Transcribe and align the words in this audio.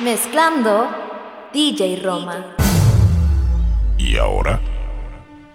Mezclando 0.00 0.88
DJ 1.52 2.00
Roma. 2.04 2.54
Y 3.98 4.16
ahora, 4.16 4.60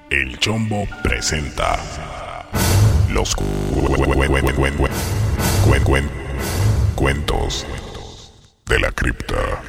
el 0.09 0.38
Chombo 0.38 0.85
presenta 1.01 1.80
los 3.09 3.33
cuentos 6.95 7.66
de 8.66 8.79
la 8.82 8.91
cripta. 8.91 9.64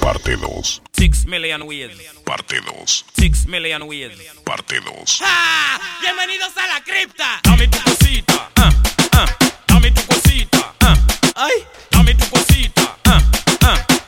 Parte 0.00 0.36
2. 0.36 0.82
6 0.92 1.26
million 1.26 1.62
ways. 1.64 1.90
Parte 2.24 2.62
2. 2.62 3.04
6 3.18 3.46
million 3.48 3.82
ways. 3.82 4.16
Parte 4.44 4.80
2. 4.80 5.20
¡Ah! 5.22 5.78
Bienvenidos 6.00 6.56
a 6.56 6.66
la 6.68 6.82
cripta. 6.82 7.40
Dame 7.42 7.68
tu 7.68 7.78
cosita. 7.84 8.50
Ah, 8.56 8.72
ah. 9.12 9.26
Dame 9.66 9.90
tu 9.90 10.00
cosita. 10.06 10.72
Ah. 10.80 10.96
Ay. 11.34 11.66
Dame 11.90 12.14
tu 12.14 12.24
cosita. 12.30 12.97
Ah. 13.70 14.07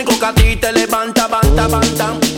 único 0.00 0.18
que 0.18 0.26
a 0.26 0.32
ti 0.32 0.56
te 0.56 0.72
levanta, 0.72 1.26
levanta, 1.26 1.68
levanta 1.68 2.29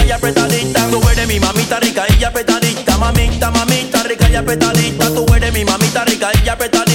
rica 0.00 0.06
y 0.06 0.10
apretadita. 0.12 0.88
Tú 0.90 1.00
eres 1.08 1.28
mi 1.28 1.40
mamita 1.40 1.80
rica 1.80 2.06
y 2.18 2.24
apretadita. 2.24 2.96
Mamita, 2.98 3.50
mamita 3.50 4.02
rica 4.02 4.30
y 4.30 4.36
apretadita. 4.36 5.14
Tú 5.14 5.26
eres 5.34 5.52
mi 5.52 5.64
mamita 5.64 6.04
rica 6.04 6.30
y 6.44 6.48
apretadita. 6.48 6.89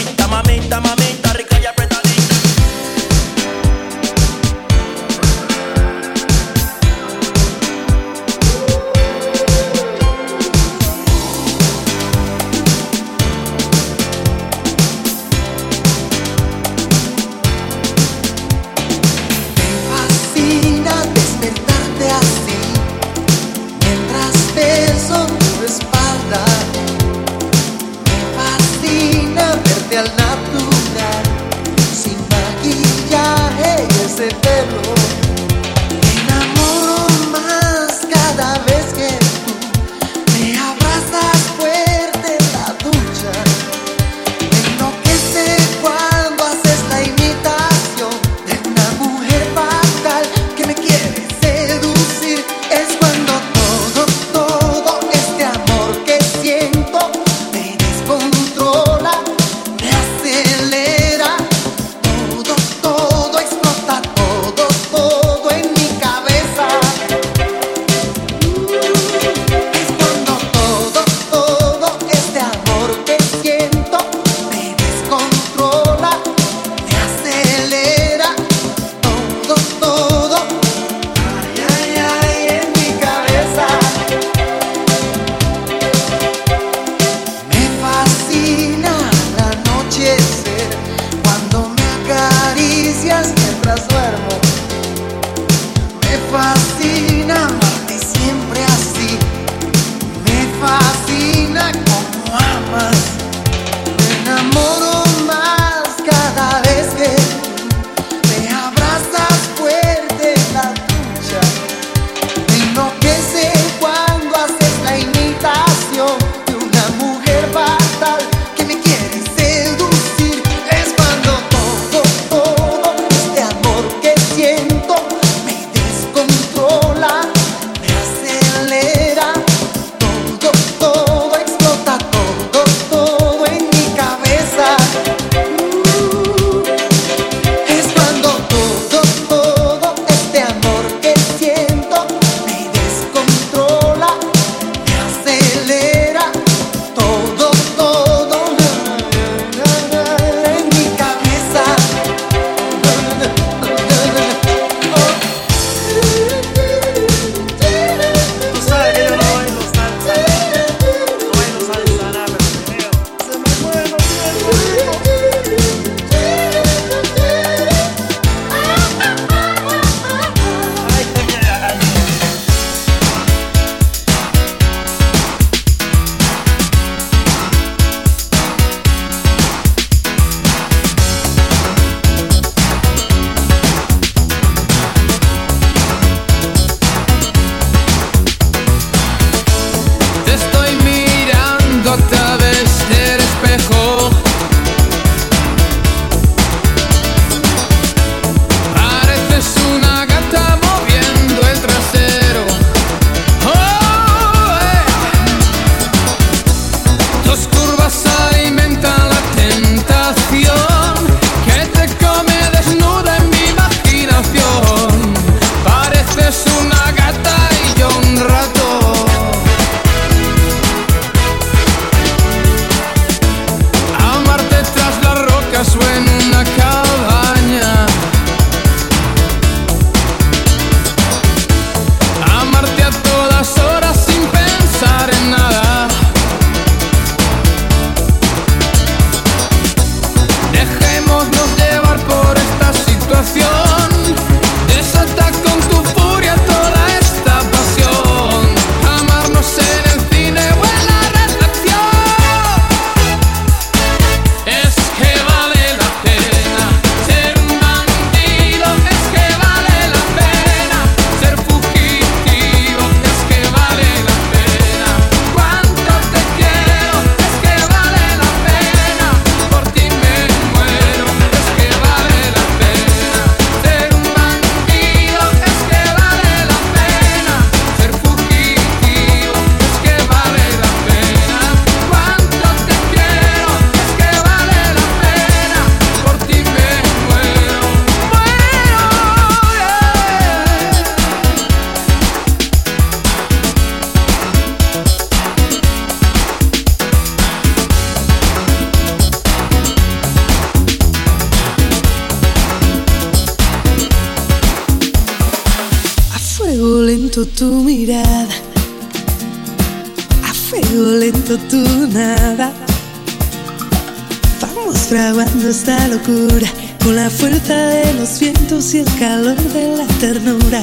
Fraguando 315.25 315.49
esta 315.49 315.87
locura 315.87 316.47
con 316.83 316.95
la 316.95 317.09
fuerza 317.09 317.55
de 317.55 317.93
los 317.93 318.19
vientos 318.19 318.73
y 318.73 318.79
el 318.79 318.99
calor 318.99 319.35
de 319.35 319.77
la 319.77 319.85
ternura. 319.99 320.61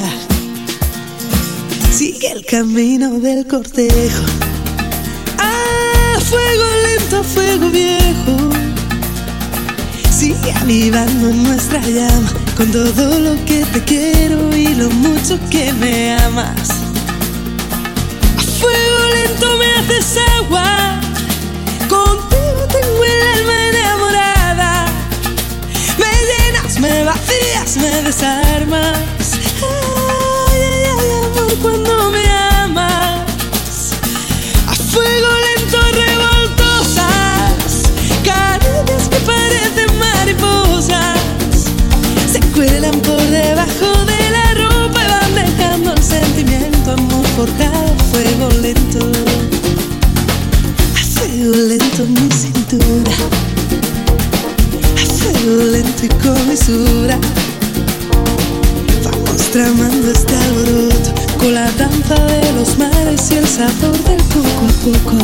Sigue 1.91 2.31
el 2.31 2.45
camino 2.45 3.19
del 3.19 3.45
cortejo. 3.45 4.23
A 5.37 6.19
fuego 6.19 6.63
lento, 6.87 7.23
fuego 7.23 7.69
viejo. 7.69 8.37
Sigue 10.09 10.53
avivando 10.61 11.29
nuestra 11.33 11.81
llama 11.81 12.31
con 12.55 12.71
todo 12.71 13.19
lo 13.19 13.45
que 13.45 13.65
te 13.65 13.83
quiero 13.83 14.55
y 14.55 14.75
lo 14.75 14.89
mucho 14.91 15.39
que 15.49 15.73
me 15.73 16.13
amas. 16.13 16.69
A 18.37 18.41
fuego 18.59 18.99
lento 19.13 19.57
me 19.57 19.73
haces 19.75 20.17
agua, 20.37 20.92
me 26.83 27.03
vacías, 27.05 27.77
me 27.77 28.01
desarmas. 28.03 28.97
Ay, 30.51 30.61
ay, 30.61 30.83
ay, 30.99 31.09
amor, 31.23 31.57
cuando 31.61 32.11
me 32.11 32.29
amas. 32.59 33.93
A 34.67 34.75
fuego 34.75 35.29
lento 35.45 35.77
revoltosas, 36.03 37.83
caricias 38.25 39.07
que 39.09 39.19
parecen 39.31 39.97
mariposas. 39.97 41.19
Se 42.29 42.41
cuelan 42.51 42.99
por 42.99 43.21
debajo 43.21 43.89
de 44.11 44.29
la 44.35 44.53
ropa 44.55 44.99
y 45.03 45.07
van 45.07 45.35
dejando 45.35 45.93
el 45.93 46.03
sentimiento, 46.03 46.91
amor 46.91 47.25
forjado 47.37 47.95
fuego 48.11 48.49
lento. 48.61 48.99
A 50.95 51.03
fuego 51.15 51.55
lento 51.55 52.05
mi 52.07 52.29
cintura. 52.29 53.52
A 55.43 55.45
fuego 55.45 55.63
lento 55.65 56.05
y 56.05 56.07
con 56.07 56.47
mesura. 56.47 57.19
Vamos 59.03 59.41
tramando 59.51 60.09
este 60.09 60.33
alboroto 60.37 61.13
con 61.37 61.53
la 61.53 61.69
danza 61.71 62.15
de 62.15 62.53
los 62.53 62.77
mares 62.77 63.29
y 63.29 63.35
el 63.35 63.45
sabor 63.45 63.91
del 64.05 64.23
poco 64.31 64.63
a 64.63 64.73
poco. 64.85 65.17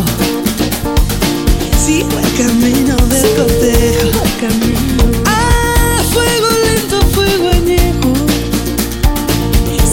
Sigo 1.86 2.20
el 2.20 2.34
camino 2.38 2.98
del 3.08 3.36
cortejo. 3.38 4.22
A 5.26 6.04
fuego 6.12 6.50
lento, 6.66 7.00
fuego 7.14 7.48
añejo. 7.48 8.14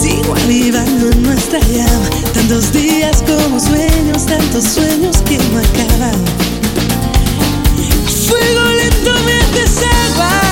Sigo 0.02 0.34
avivando 0.34 1.12
en 1.12 1.22
nuestra 1.22 1.60
llama. 1.60 2.10
Tantos 2.34 2.72
días 2.72 3.22
como 3.22 3.60
sueños, 3.60 4.26
tantos 4.26 4.64
sueños 4.64 5.18
que 5.18 5.38
no 5.38 5.60
acaban. 5.60 6.55
Fuego 8.26 8.64
lento 8.72 9.14
me 9.24 9.32
haces 9.38 10.45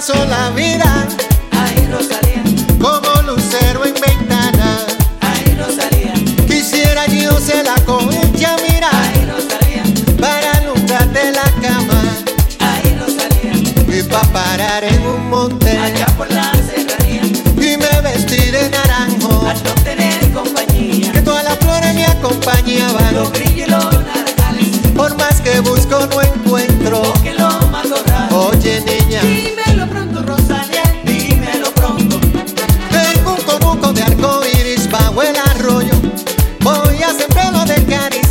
sola 0.00 0.50
vida. 0.50 1.06
Ay, 1.52 1.86
Rosalía. 1.92 2.42
Como 2.80 3.22
lucero 3.22 3.84
en 3.84 3.94
ventana. 3.94 4.78
Ay, 5.20 5.56
Rosalía. 5.58 6.14
Quisiera 6.46 7.06
yo 7.06 7.38
se 7.38 7.62
la 7.62 7.74
cohecha, 7.84 8.56
mira. 8.66 8.88
Ay, 8.92 9.30
Rosalía. 9.30 9.82
Para 10.18 10.52
alumbrarte 10.52 11.32
la 11.32 11.44
cama. 11.60 12.02
Ay, 12.60 12.98
Rosalía. 12.98 13.84
Fui 13.84 14.02
pa' 14.02 14.22
parar 14.32 14.84
en 14.84 15.06
un 15.06 15.28
monte. 15.28 15.70
Allá 15.76 16.06
por 16.16 16.30
la 16.32 16.50
serranía. 16.54 17.22
Y 17.56 17.76
me 17.76 18.00
vestí 18.00 18.50
de 18.50 18.70
naranjo. 18.70 19.46
Al 19.46 19.62
no 19.62 19.74
tener 19.84 20.32
compañía. 20.32 21.12
Que 21.12 21.20
todas 21.20 21.44
las 21.44 21.58
flores 21.58 21.94
me 21.94 22.06
acompañaban. 22.06 23.14
Los 23.14 23.30
brillos 23.32 23.68
y 23.68 23.70
los 23.70 23.92
naranjales. 23.92 24.68
Por 24.96 25.14
más 25.18 25.40
que 25.42 25.60
busco, 25.60 26.06
no 26.06 26.22
encuentro. 26.22 27.02
Porque 27.02 27.34
lo 27.34 27.50
más 27.70 27.86
Oye, 28.32 28.80
niña. 28.86 29.49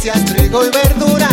Caricias, 0.09 0.25
trigo 0.25 0.65
y 0.65 0.69
verdura. 0.69 1.29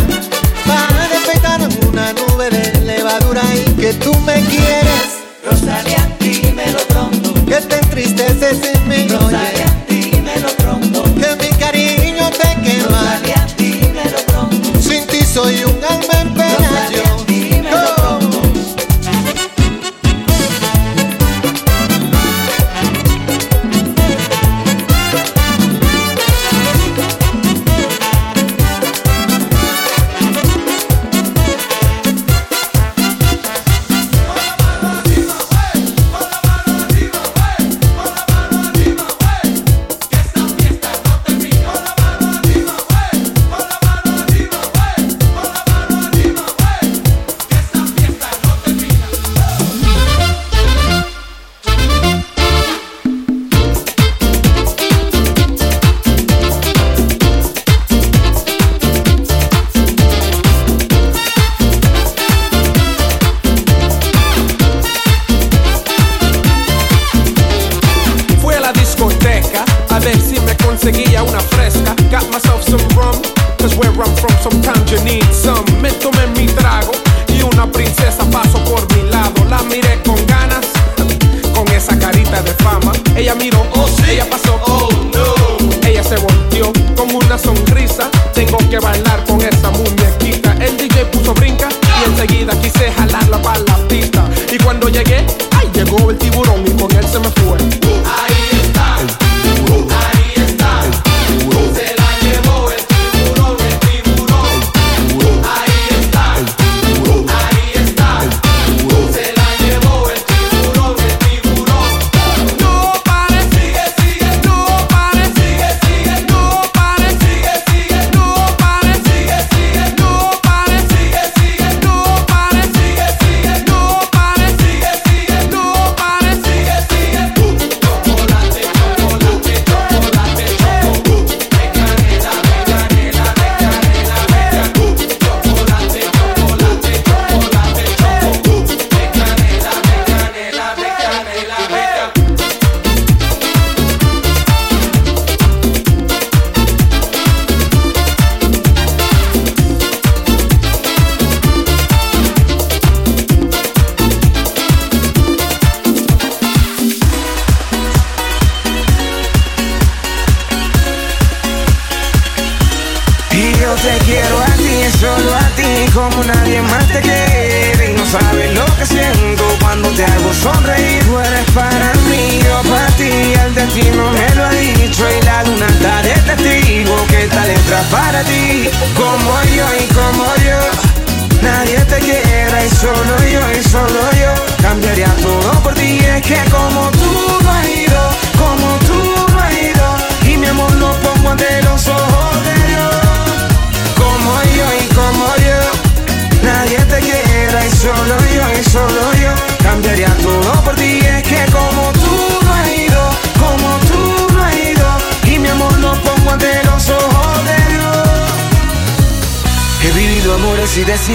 Para 0.66 1.08
despertar 1.08 1.60
en 1.60 1.88
una 1.88 2.12
nube 2.12 2.50
de 2.50 2.80
levadura 2.80 3.42
y 3.54 3.64
que 3.74 3.94
tú 3.94 4.14
me 4.20 4.40
quieres. 4.42 5.20
Rosalía, 5.44 6.16
dímelo 6.20 6.78
pronto. 6.88 7.34
Que 7.46 7.56
te 7.56 7.76
entristeces 7.76 8.58
sin 8.60 8.88
mí. 8.88 9.08
Rosalía, 9.08 9.66
dímelo 9.88 10.48
pronto. 10.58 11.04
Que 11.14 11.36
mi 11.36 11.56
cariño 11.56 12.30
te 12.30 12.48
quema. 12.62 12.98
Rosalía, 12.98 13.46
dímelo 13.56 14.18
pronto. 14.26 14.80
Sin 14.80 15.06
ti 15.06 15.22
soy 15.22 15.64
un 15.64 15.75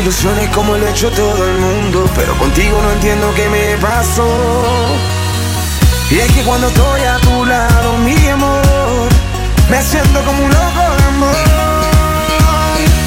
desilusiones 0.03 0.49
como 0.49 0.75
lo 0.77 0.85
ha 0.85 0.89
hecho 0.89 1.11
todo 1.11 1.47
el 1.47 1.57
mundo 1.59 2.09
Pero 2.15 2.35
contigo 2.37 2.81
no 2.81 2.91
entiendo 2.91 3.31
qué 3.35 3.47
me 3.49 3.77
pasó. 3.77 4.27
Y 6.09 6.19
es 6.19 6.31
que 6.33 6.41
cuando 6.41 6.67
estoy 6.67 7.01
a 7.01 7.17
tu 7.17 7.45
lado, 7.45 7.97
mi 7.97 8.27
amor 8.27 9.09
Me 9.69 9.81
siento 9.81 10.19
como 10.25 10.43
un 10.43 10.51
loco 10.51 10.81
de 10.97 11.03
amor. 11.03 11.35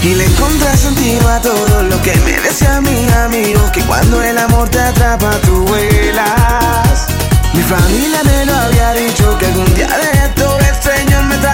Y 0.02 0.14
le 0.14 0.24
encontré 0.26 0.76
sentido 0.76 1.28
a 1.28 1.40
todo 1.40 1.82
lo 1.82 2.00
que 2.02 2.14
me 2.16 2.40
decía 2.40 2.80
mi 2.80 3.08
amigo 3.24 3.60
Que 3.72 3.82
cuando 3.82 4.22
el 4.22 4.38
amor 4.38 4.68
te 4.68 4.80
atrapa 4.80 5.30
tú 5.44 5.64
vuelas. 5.64 7.06
Mi 7.54 7.62
familia 7.62 8.22
me 8.24 8.46
lo 8.46 8.54
había 8.54 8.92
dicho 8.92 9.36
Que 9.38 9.46
algún 9.46 9.74
día 9.74 9.88
de 9.88 10.26
esto 10.26 10.58
el 10.58 10.82
Señor 10.82 11.24
me 11.24 11.36
traería 11.38 11.53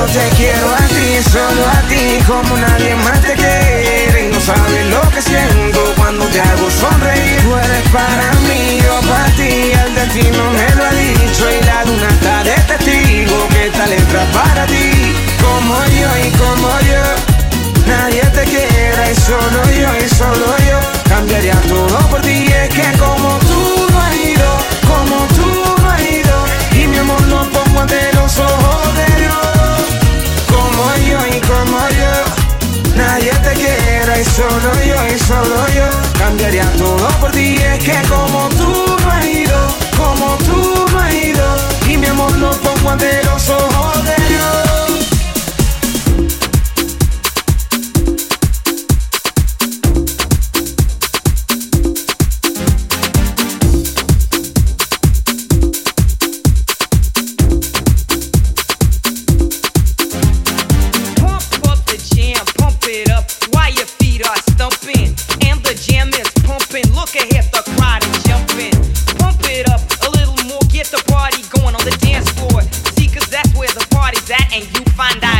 Yo 0.00 0.06
te 0.06 0.28
quiero 0.34 0.66
a 0.72 0.86
ti, 0.88 1.20
solo 1.30 1.62
a 1.68 1.82
ti, 1.82 2.24
como 2.26 2.56
nadie 2.56 2.94
más 3.04 3.20
te 3.20 3.34
quiere. 3.34 4.28
Y 4.28 4.32
no 4.32 4.40
sabes 4.40 4.86
lo 4.86 5.02
que 5.10 5.20
siento 5.20 5.92
cuando 5.94 6.24
te 6.28 6.40
hago 6.40 6.70
sonreír. 6.70 7.38
Tú 7.42 7.54
eres 7.54 7.86
para 7.92 8.32
mí, 8.48 8.80
yo 8.82 8.98
para 9.06 9.26
ti, 9.36 9.72
el 9.84 9.94
destino 9.94 10.42
me 10.52 10.74
lo 10.74 10.86
ha 10.86 10.92
dicho. 10.92 11.44
Y 11.50 11.64
la 11.66 11.84
luna 11.84 12.08
está 12.08 12.42
de 12.44 12.56
testigo 12.66 13.46
que 13.50 13.66
esta 13.66 13.86
letra 13.88 14.24
para 14.32 14.64
ti. 14.64 15.14
Como 15.42 15.76
yo 15.84 16.08
y 16.24 16.30
como 16.30 16.70
yo, 16.88 17.04
nadie 17.86 18.22
te 18.22 18.44
quiera 18.44 19.10
y 19.10 19.14
solo 19.16 19.60
yo 19.68 19.90
y 20.02 20.08
solo 20.08 20.46
yo 20.66 20.80
cambiaría 21.10 21.60
todo 21.68 21.99
solo 34.40 34.72
yo 34.82 34.96
y 35.14 35.18
solo 35.18 35.68
yo 35.74 35.88
cambiaría 36.18 36.64
todo 36.78 37.08
por 37.20 37.30
ti. 37.30 37.56
Y 37.58 37.62
es 37.62 37.78
que 37.84 37.96
como 38.08 38.48
tú 38.50 38.72
no 39.02 39.10
has 39.10 39.26
ido, 39.26 39.58
como 39.96 40.36
tú 40.38 40.86
no 40.92 40.98
has 40.98 41.14
ido, 41.14 41.46
y 41.88 41.98
mi 41.98 42.06
amor 42.06 42.32
no 42.38 42.50
pongo 42.50 42.90
antero 42.90 43.38
party 71.06 71.42
going 71.48 71.74
on 71.74 71.84
the 71.84 71.96
dance 72.00 72.28
floor. 72.30 72.62
See, 72.96 73.08
cause 73.08 73.28
that's 73.28 73.52
where 73.54 73.68
the 73.68 73.86
party's 73.90 74.30
at, 74.30 74.52
and 74.52 74.64
you 74.76 74.84
find 74.92 75.22
out. 75.24 75.39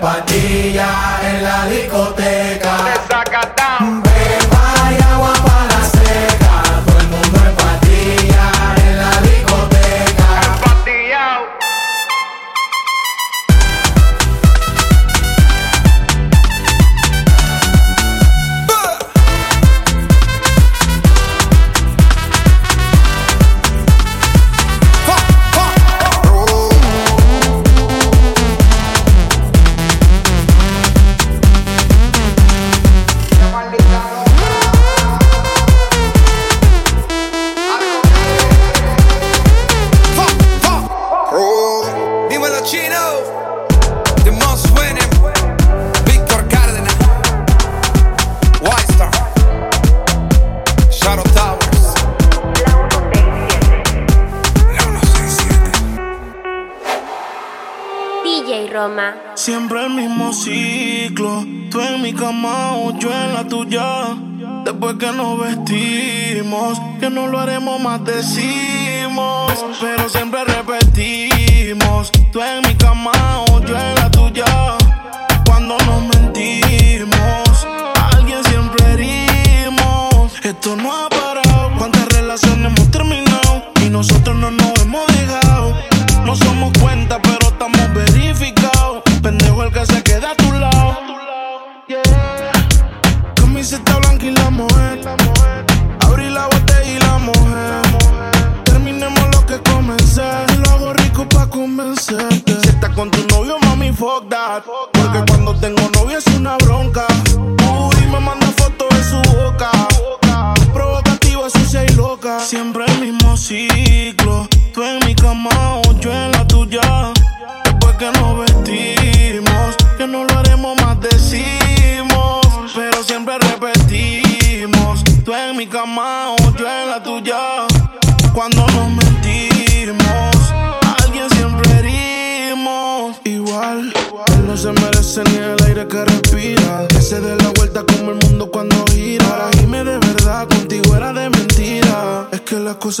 empatía 0.00 1.20
en 1.22 1.42
la 1.42 1.66
discoteca. 1.66 2.39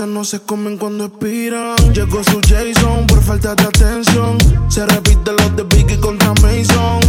No 0.06 0.24
se 0.24 0.40
comen 0.40 0.78
cuando 0.78 1.04
expiran. 1.06 1.76
Llegó 1.92 2.22
su 2.24 2.40
Jason 2.40 3.06
por 3.06 3.22
falta 3.22 3.54
de 3.54 3.64
atención. 3.64 4.38
Se 4.68 4.86
repite 4.86 5.32
los 5.32 5.56
de 5.56 5.62
Biggie 5.64 5.98
contra 6.00 6.32
Mason. 6.34 7.00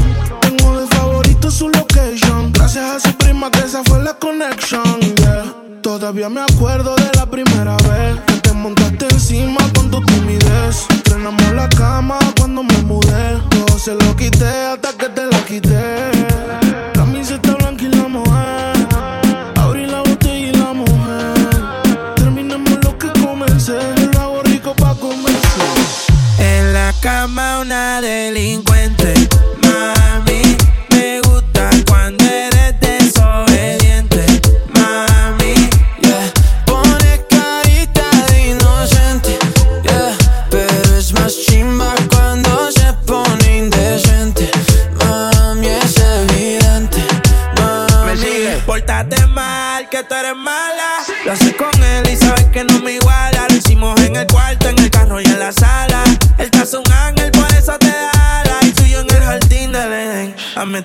Tengo 0.42 0.80
de 0.80 0.88
favorito 0.88 1.50
su 1.50 1.70
location. 1.70 2.52
Gracias 2.54 2.84
a 2.84 3.00
su 3.00 3.16
prima 3.18 3.50
que 3.52 3.60
esa 3.60 3.84
fue 3.84 4.04
la 4.04 4.14
connection. 4.16 5.00
yeah. 5.18 5.54
Todavía 5.82 6.30
me 6.30 6.42
acuerdo 6.42 6.96
de 6.96 7.10
la 7.16 7.26
primera 7.26 7.78
vez 7.78 8.20
que 8.28 8.34
te 8.42 8.54
montaste 8.54 9.06
encima 9.10 9.62
con 9.74 9.90
tu 9.90 10.02
timidez. 10.06 10.86
Estrenamos 10.90 11.54
la 11.54 11.70
cama 11.70 12.20
cuando 12.38 12.64
me 12.64 12.78
mudé. 12.80 13.40
Todo 13.50 13.80
se 13.80 13.96
lo 13.96 14.16
quité 14.16 14.48
hasta 14.48 14.92
que 14.94 15.08
te 15.10 15.26
la 15.26 15.46
quité. 15.46 15.81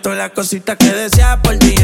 Todas 0.03 0.19
las 0.19 0.31
cositas 0.31 0.77
que 0.77 0.93
deseas 0.93 1.39
por 1.41 1.57
ti. 1.59 1.76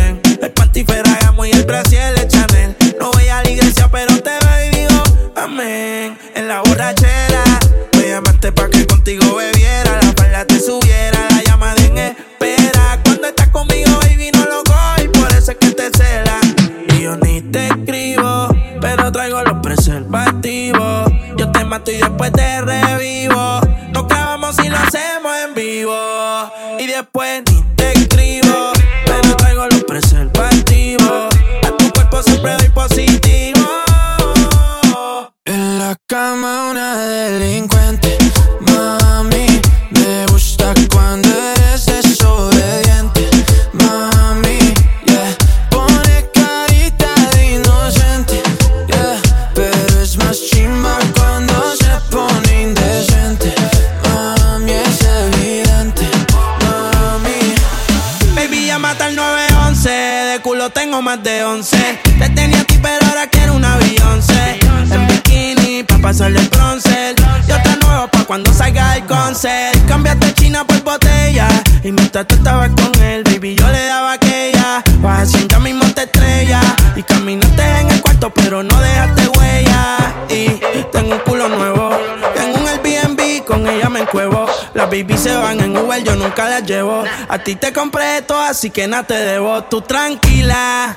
Y 71.84 71.90
mientras 71.90 72.26
tú 72.28 72.36
estabas 72.36 72.70
con 72.70 73.02
él, 73.02 73.24
baby, 73.24 73.56
yo 73.56 73.68
le 73.68 73.86
daba 73.86 74.12
aquella. 74.12 74.84
Vas 74.98 75.22
haciendo 75.22 75.58
mismo 75.60 75.84
te 75.92 76.04
estrella. 76.04 76.60
Y 76.94 77.02
caminaste 77.02 77.62
en 77.80 77.90
el 77.90 78.00
cuarto, 78.00 78.30
pero 78.30 78.62
no 78.62 78.80
dejaste 78.80 79.28
huella. 79.36 79.96
Y 80.28 80.48
tengo 80.92 81.14
un 81.14 81.18
culo 81.20 81.48
nuevo. 81.48 81.90
Tengo 82.34 82.58
un 82.58 82.68
Airbnb, 82.68 83.44
con 83.44 83.66
ella 83.66 83.88
me 83.88 84.00
encuevo. 84.00 84.46
Las 84.74 84.86
baby 84.86 85.18
se 85.18 85.34
van 85.34 85.60
en 85.60 85.76
Uber, 85.76 86.02
yo 86.04 86.14
nunca 86.14 86.48
las 86.48 86.64
llevo. 86.64 87.02
A 87.28 87.38
ti 87.38 87.56
te 87.56 87.72
compré 87.72 88.18
esto, 88.18 88.40
así 88.40 88.70
que 88.70 88.86
nada 88.86 89.02
te 89.02 89.14
debo. 89.14 89.64
Tú 89.64 89.80
tranquila. 89.80 90.96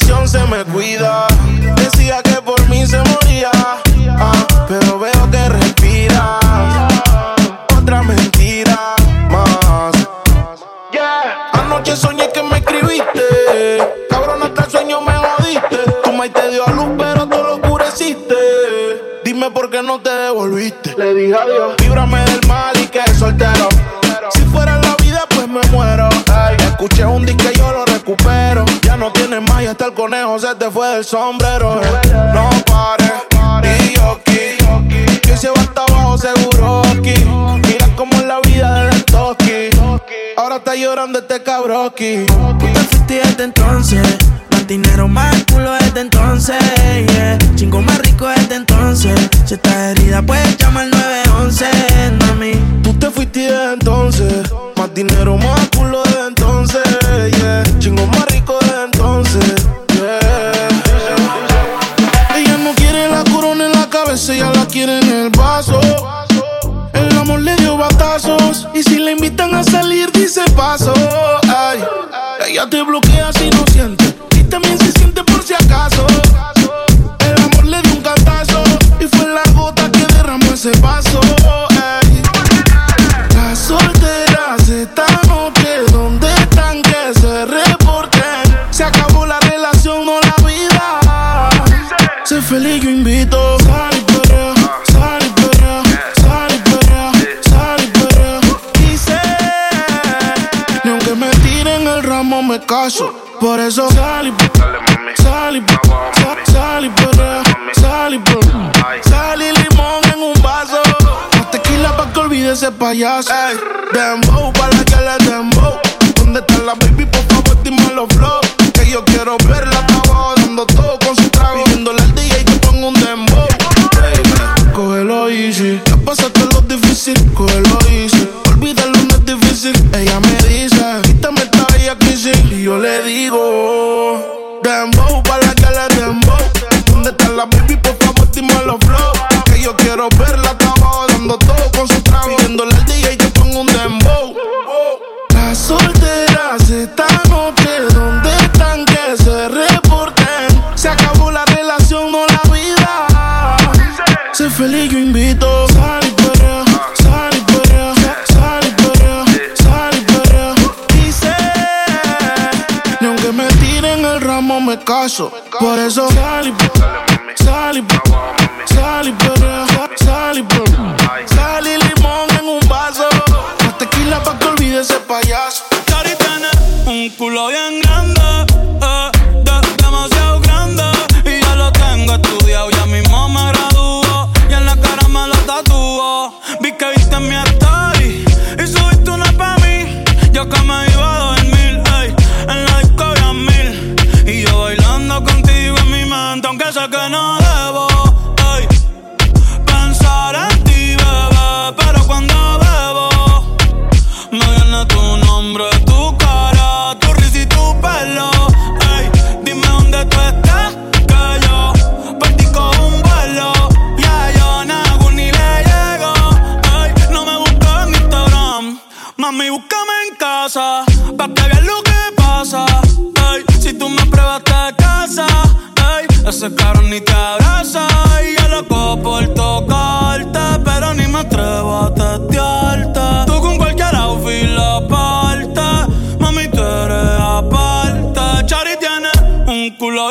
Se 0.00 0.44
me 0.46 0.64
cuida. 0.64 1.28
Decía 1.76 2.20
que 2.22 2.42
por 2.42 2.60
mí 2.68 2.84
se 2.84 2.98
moría. 2.98 3.50
ah, 4.18 4.32
pero 4.66 4.98
veo 4.98 5.30
que 5.30 5.48
respiras. 5.48 6.40
Otra 7.78 8.02
mentira 8.02 8.96
más. 9.30 9.92
Yeah. 10.90 11.50
Anoche 11.52 11.94
soñé 11.94 12.28
que 12.32 12.42
me 12.42 12.58
escribiste. 12.58 14.06
Cabrón, 14.10 14.42
hasta 14.42 14.64
el 14.64 14.70
sueño 14.70 15.00
me 15.00 15.12
jodiste. 15.12 15.76
Tu 16.02 16.12
maíz 16.12 16.32
te 16.32 16.50
dio 16.50 16.66
a 16.66 16.72
luz, 16.72 16.88
pero 16.98 17.28
tú 17.28 17.36
lo 17.36 17.54
oscureciste. 17.54 18.34
Dime 19.24 19.48
por 19.52 19.70
qué 19.70 19.80
no 19.80 20.00
te 20.00 20.10
devolviste. 20.10 20.96
Le 20.98 21.14
dije 21.14 21.36
adiós. 21.36 21.74
Líbrame 21.78 22.18
del 22.24 22.40
mal 22.48 22.76
y 22.82 22.86
que 22.88 23.06
soltero. 23.14 23.68
Si 24.30 24.40
fuera 24.46 24.76
la 24.78 24.96
vida, 24.96 25.24
pues 25.28 25.46
me 25.46 25.60
muero. 25.70 26.08
Ay, 26.32 26.56
escuché 26.58 27.04
un 27.06 27.24
disco 27.24 27.44
y 27.52 27.58
yo 27.58 27.70
lo 27.70 27.84
recupero. 27.84 28.64
Ya 28.82 28.96
no 28.96 29.12
tienes 29.12 29.40
más 29.42 29.53
y 29.64 29.66
hasta 29.66 29.86
el 29.86 29.94
conejo 29.94 30.38
se 30.38 30.54
te 30.56 30.70
fue 30.70 30.86
del 30.88 31.04
sombrero. 31.04 31.80
No 32.34 32.50
pares, 32.66 33.80
y 33.80 33.94
yo 33.94 34.20
aquí. 34.20 35.20
Que 35.22 35.36
se 35.36 35.48
va 35.48 35.54
hasta 35.58 35.84
abajo 35.84 36.18
seguro 36.18 36.82
aquí. 36.82 37.14
Mira 37.66 37.88
cómo 37.96 38.12
es 38.14 38.24
la 38.26 38.40
vida 38.40 38.84
del 38.84 39.04
toki. 39.06 39.70
Ahora 40.36 40.56
está 40.56 40.74
llorando 40.74 41.18
este 41.18 41.42
cabroki. 41.42 42.26
Tú 42.26 42.58
te 42.58 42.78
fuiste 42.80 43.14
desde 43.14 43.44
entonces. 43.44 44.02
Más 44.50 44.66
dinero, 44.66 45.08
más 45.08 45.34
culo 45.50 45.72
desde 45.72 46.00
entonces. 46.00 46.56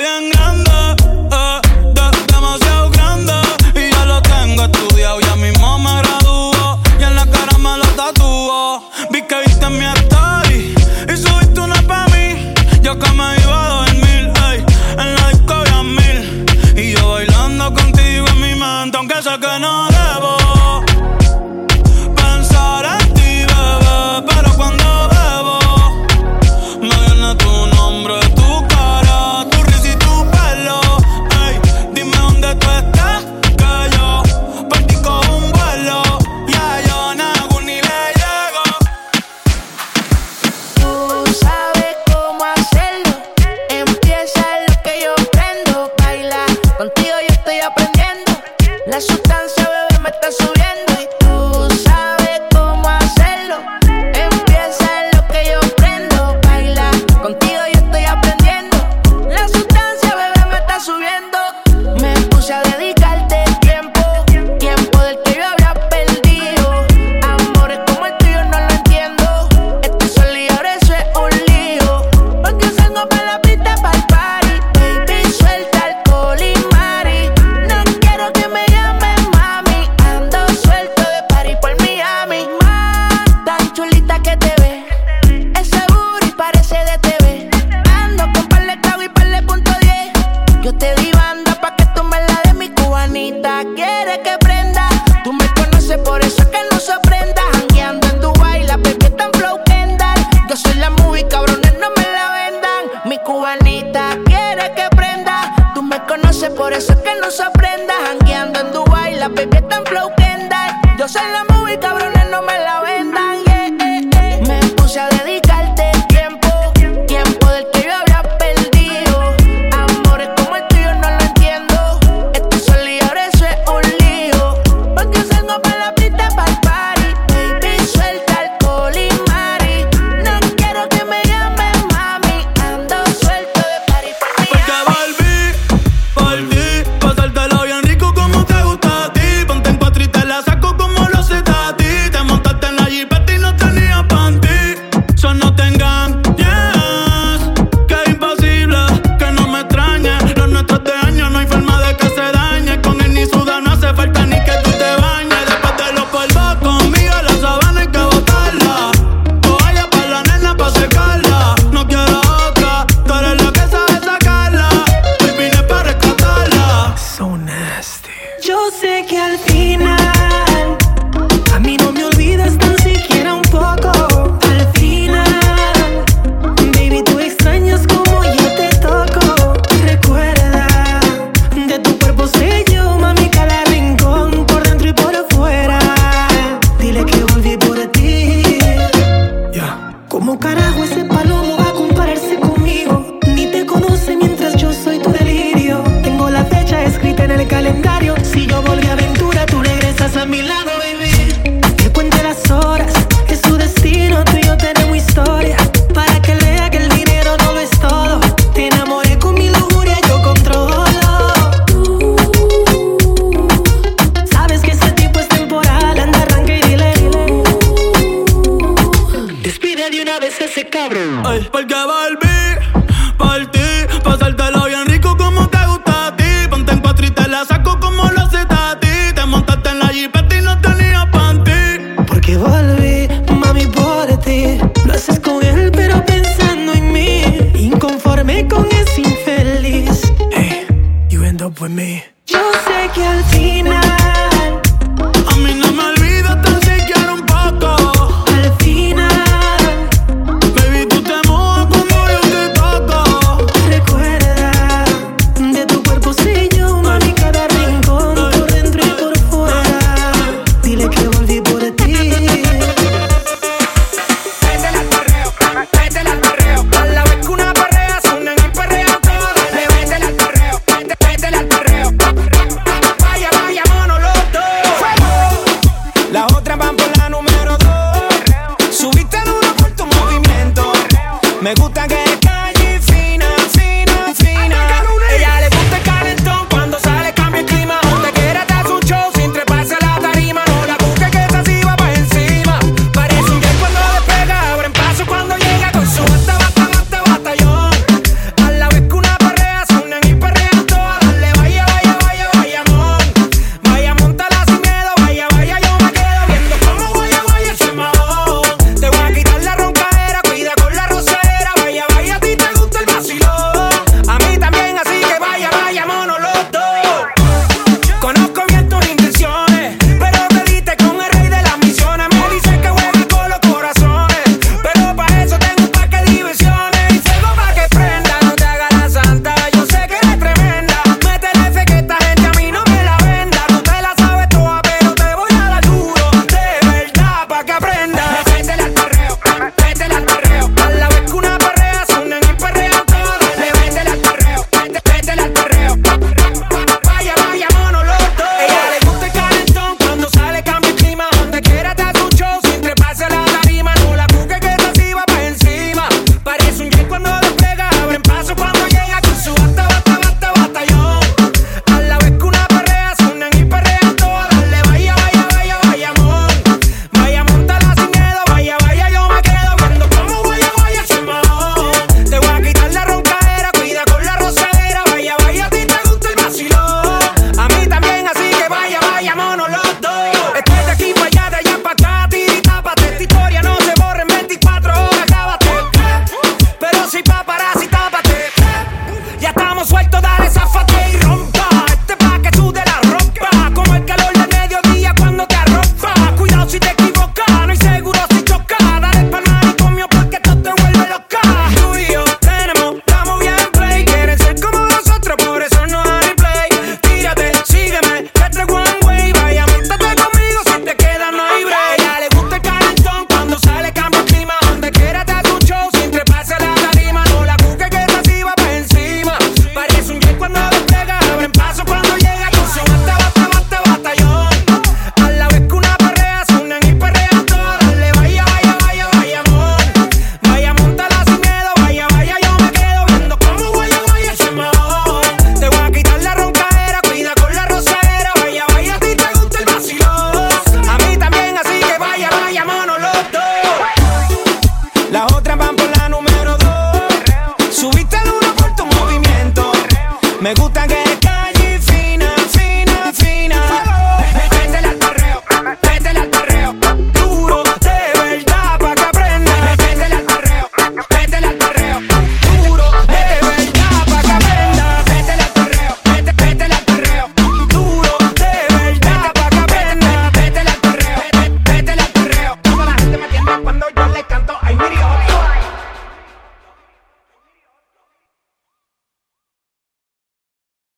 Bien 0.04 0.30
grande, 0.32 0.83